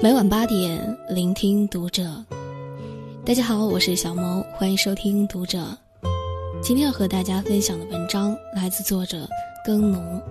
[0.00, 2.24] 每晚八点，聆听读者。
[3.24, 5.76] 大家好，我是小萌，欢迎收听读者。
[6.62, 9.28] 今天要和大家分享的文章来自作者
[9.64, 10.22] 耕农。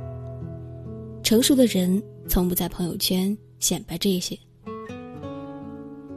[1.22, 4.40] 成熟的人从不在朋友圈显摆这些。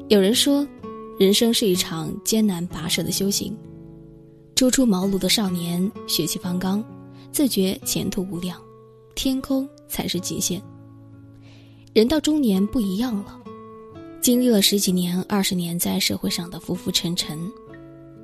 [0.09, 0.65] 有人说，
[1.19, 3.53] 人生是一场艰难跋涉的修行。
[4.55, 6.85] 初出茅庐的少年，血气方刚，
[7.33, 8.57] 自觉前途无量，
[9.17, 10.63] 天空才是极限。
[11.93, 13.41] 人到中年不一样了，
[14.21, 17.51] 经历了十几年、二十年在社会上的浮浮沉沉，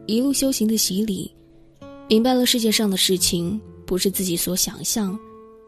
[0.07, 1.29] 一路修行的洗礼，
[2.09, 5.19] 明白了世界上的事情不是自己所想象，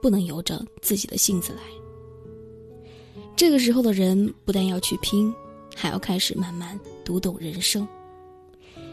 [0.01, 1.63] 不能由着自己的性子来。
[3.35, 5.35] 这个时候的人不但要去拼，
[5.75, 7.87] 还要开始慢慢读懂人生。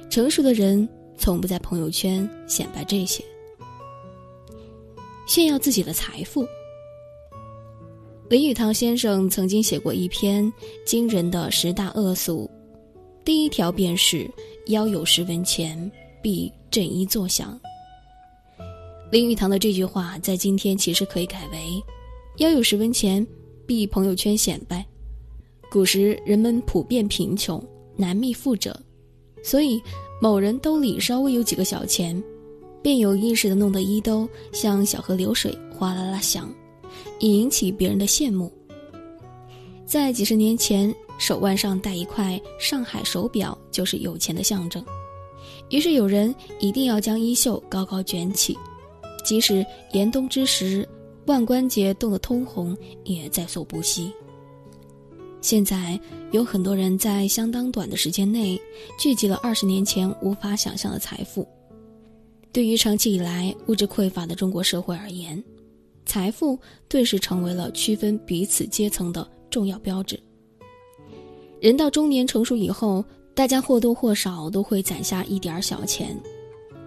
[0.09, 3.23] 成熟的人从不在朋友圈显摆这些，
[5.27, 6.43] 炫耀自己的财富。
[8.27, 10.51] 林语堂先生曾经写过一篇
[10.83, 12.49] 惊人的十大恶俗，
[13.23, 14.27] 第一条便是
[14.65, 15.91] 腰有十文钱
[16.23, 17.59] 必振衣作响。
[19.11, 21.79] 林语堂的这句话在今天其实可以改为：
[22.37, 23.25] 腰有十文钱
[23.67, 24.83] 必朋友圈显摆。
[25.69, 27.63] 古时人们普遍贫穷，
[27.95, 28.75] 难觅富者，
[29.43, 29.79] 所以
[30.19, 32.21] 某人兜里稍微有几个小钱，
[32.81, 36.51] 便有意识的弄得衣兜像小河流水，哗啦啦响。
[37.19, 38.51] 以引起别人的羡慕。
[39.85, 44.83] 在几十年前，手腕上戴一块上海手表就是有钱的象征，
[45.69, 48.57] 于是有人一定要将衣袖高高卷起，
[49.23, 50.87] 即使严冬之时，
[51.27, 54.11] 腕关节冻得通红，也在所不惜。
[55.41, 55.99] 现在
[56.31, 58.59] 有很多人在相当短的时间内
[58.99, 61.47] 聚集了二十年前无法想象的财富。
[62.51, 65.41] 对于长期以来物质匮乏的中国社会而言，
[66.05, 70.19] 财富顿时成为了区分彼此阶层的重要标志。
[71.59, 73.03] 人到中年成熟以后，
[73.33, 76.15] 大家或多或少都会攒下一点小钱。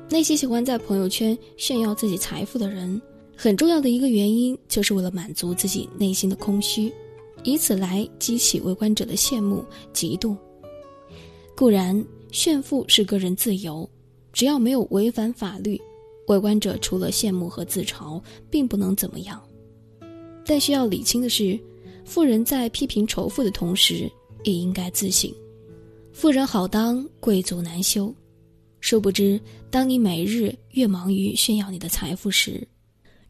[0.08, 3.00] 那些喜欢在朋友圈炫耀自己财富的人，
[3.36, 6.92] 很重要的一个原因，就是为了满足自己内心的空虚，
[7.42, 10.36] 以此来激起围观者的羡慕、嫉妒。
[11.56, 13.88] 固然，炫富是个人自由，
[14.32, 15.78] 只要没有违反法律。
[16.28, 19.42] 围观者除了羡慕和自嘲，并不能怎么样。
[20.46, 21.58] 但需要理清的是，
[22.04, 24.10] 富人在批评仇富的同时，
[24.44, 25.30] 也应该自省：
[26.12, 28.14] 富人好当，贵族难修。
[28.80, 29.40] 殊不知，
[29.70, 32.66] 当你每日越忙于炫耀你的财富时，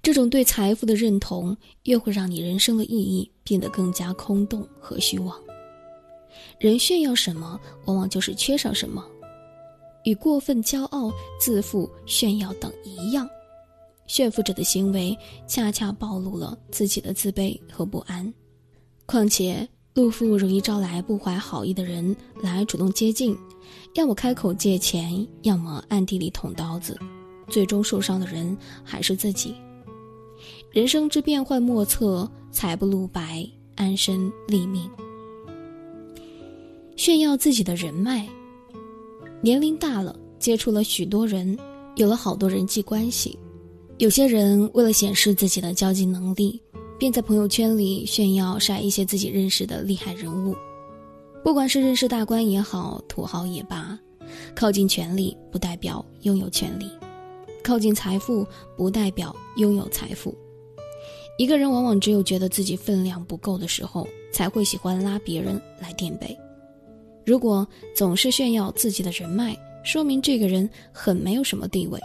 [0.03, 5.37] 这种对财富的认同，越会让你人生的意义变得更加空洞和虚妄。
[6.61, 9.05] 人炫耀什么，往往就是缺少什么。
[10.05, 13.29] 与过分骄傲、自负、炫耀等一样，
[14.07, 15.17] 炫富者的行为
[15.47, 18.33] 恰恰暴露了自己的自卑和不安。
[19.05, 23.37] 况且，露富容易招来不怀好意的人来主动接近，
[23.95, 26.97] 要么开口借钱，要么暗地里捅刀子，
[27.49, 29.55] 最终受伤的人还是自己。
[30.71, 33.45] 人生之变幻莫测，财不露白，
[33.75, 34.89] 安身立命。
[36.95, 38.29] 炫耀自己的人脉。
[39.41, 41.57] 年龄大了，接触了许多人，
[41.95, 43.39] 有了好多人际关系。
[43.99, 46.61] 有些人为了显示自己的交际能力，
[46.99, 50.57] 便在朋友圈里炫耀晒一些自己认识的厉害人物。
[51.45, 53.97] 不管是认识大官也好，土豪也罢，
[54.57, 56.91] 靠近权力不代表拥有权力，
[57.63, 58.45] 靠近财富
[58.77, 60.35] 不代表拥有财富。
[61.39, 66.37] 一个人往往只有觉得自己分量不够的时候，才会喜欢拉别人来垫背。
[67.29, 72.01] 如果总是炫耀自己的人脉，说明这个人很没有什么地位。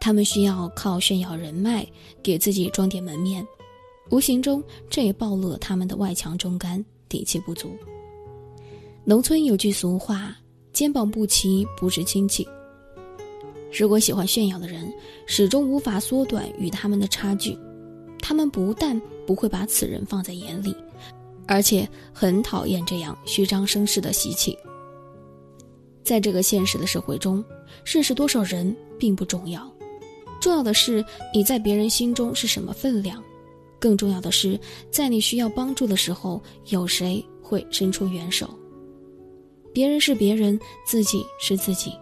[0.00, 1.84] 他们需要靠炫耀人脉
[2.22, 3.44] 给自己装点门面，
[4.10, 7.74] 无形中这也暴露了他们的外强中干、底气不足。
[9.02, 10.36] 农村有句俗话
[10.72, 12.46] ：“肩膀不齐不是亲戚。”
[13.76, 14.88] 如果喜欢炫耀的人
[15.26, 17.58] 始终无法缩短与他们的差距，
[18.20, 20.72] 他们不但不会把此人放在眼里。
[21.46, 24.56] 而且很讨厌这样虚张声势的习气。
[26.04, 27.44] 在这个现实的社会中，
[27.84, 29.70] 认识多少人并不重要，
[30.40, 33.22] 重要的是你在别人心中是什么分量。
[33.78, 34.58] 更重要的是，
[34.90, 38.48] 在你需要帮助的时候，有谁会伸出援手。
[39.72, 41.92] 别人是别人，自己是自己。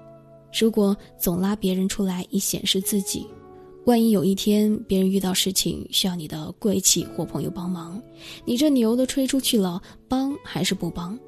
[0.59, 3.27] 如果总拉别人出来以显示自己，
[3.91, 8.01] 万一有一天别人遇到事情需要你的贵气或朋友帮忙，
[8.45, 11.19] 你这牛都吹出去了，帮还是不帮？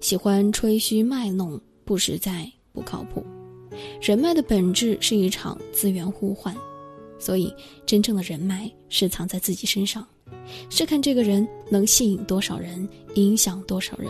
[0.00, 3.26] 喜欢吹嘘卖弄，不实在，不靠谱。
[4.00, 6.56] 人脉的本质是一场资源互换，
[7.18, 7.52] 所以
[7.84, 10.06] 真正的人脉是藏在自己身上，
[10.70, 14.08] 是看这个人能吸引多少人，影响多少人。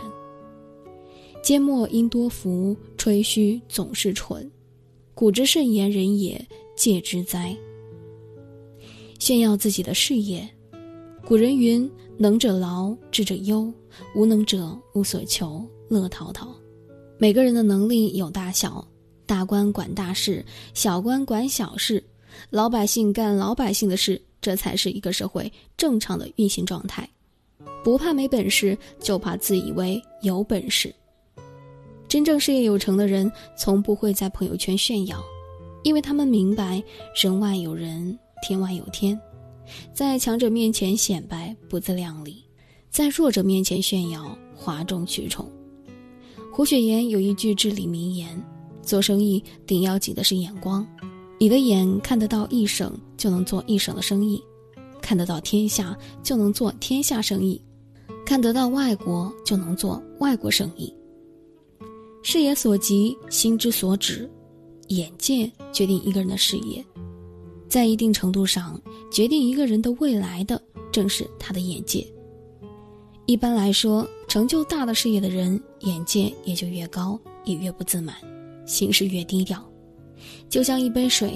[1.41, 4.47] 缄默因多福，吹嘘总是蠢。
[5.15, 6.39] 古之慎言人也，
[6.77, 7.57] 戒之哉。
[9.25, 10.47] 炫耀自己的事业，
[11.25, 13.73] 古人云：“能者劳，智者忧，
[14.13, 16.55] 无能者无所求，乐陶陶。”
[17.17, 18.87] 每个人的能力有大小，
[19.25, 20.45] 大官管大事，
[20.75, 22.03] 小官管小事，
[22.51, 27.09] 老百姓干老百姓的事，这才是一个社会正常的运行状态。
[27.83, 30.93] 不怕没本事，就怕自以为有本事。
[32.07, 35.19] 真正事业有成的人，从不会在朋友圈炫耀，
[35.81, 36.79] 因为他们明白
[37.19, 39.19] 人外有人，天外有天。
[39.93, 42.43] 在强者面前显摆不自量力，
[42.89, 45.49] 在弱者面前炫耀哗众取宠。
[46.53, 48.41] 胡雪岩有一句至理名言：
[48.81, 50.87] 做生意顶要紧的是眼光，
[51.39, 54.39] 你的眼看得到一省，就能做一省的生意；
[55.01, 57.59] 看得到天下，就能做天下生意；
[58.25, 60.93] 看得到外国，就能做外国生意。
[62.21, 64.29] 视野所及，心之所指，
[64.89, 66.85] 眼界决定一个人的视野，
[67.75, 68.81] 在一定程度上，
[69.11, 70.61] 决定一个人的未来的
[70.93, 72.07] 正是他的眼界。
[73.25, 78.15] 一般来说，成就大的事业的人，眼界也就越高，也越不自满，
[78.65, 79.61] 行事越低调。
[80.49, 81.33] 就像一杯水，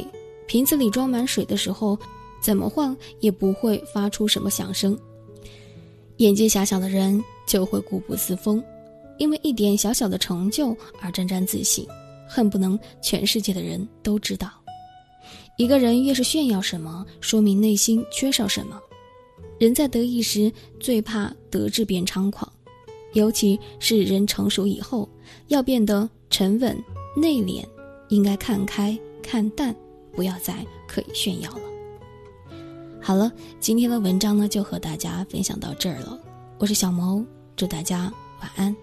[0.48, 2.00] 瓶子里装满水的时候，
[2.42, 4.98] 怎么晃也不会发出什么响声。
[6.20, 8.64] 眼界狭小的人就会固步自封。
[9.18, 11.86] 因为一点小小的成就而沾沾自喜，
[12.26, 14.50] 恨不能全世界的人都知道。
[15.60, 18.82] 一个人越是炫耀什么，说明内心缺少什么。
[19.60, 22.50] 人在得意时最怕得志变猖狂，
[23.12, 25.10] 尤其是人成熟以后，
[25.50, 26.82] 要变得沉稳
[27.14, 27.62] 内敛，
[28.08, 29.76] 应该看开看淡，
[30.14, 31.62] 不要再刻意炫耀了。
[33.02, 33.30] 好了，
[33.60, 36.18] 今天的文章呢就和大家分享到这儿了。
[36.58, 37.22] 我是小毛，
[37.58, 38.10] 祝大家
[38.40, 38.74] 晚安。